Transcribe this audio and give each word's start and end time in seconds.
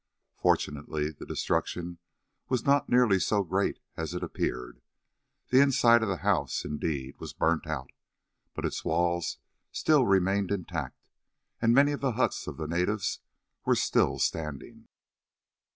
Fortunately 0.35 1.11
the 1.11 1.27
destruction 1.27 1.99
was 2.49 2.65
not 2.65 2.89
nearly 2.89 3.19
so 3.19 3.43
great 3.43 3.77
as 3.95 4.15
it 4.15 4.23
appeared. 4.23 4.81
The 5.49 5.59
inside 5.59 6.01
of 6.01 6.09
the 6.09 6.17
house, 6.25 6.65
indeed, 6.65 7.19
was 7.19 7.33
burnt 7.33 7.67
out, 7.67 7.91
but 8.55 8.65
its 8.65 8.83
walls 8.83 9.37
still 9.71 10.07
remained 10.07 10.49
intact, 10.49 11.05
also 11.61 11.71
many 11.73 11.91
of 11.91 12.01
the 12.01 12.13
huts 12.13 12.47
of 12.47 12.57
the 12.57 12.67
natives 12.67 13.19
were 13.63 13.75
still 13.75 14.17
standing. 14.17 14.87